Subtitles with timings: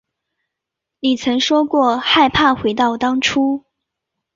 [0.99, 3.65] 你曾说过害怕回到当初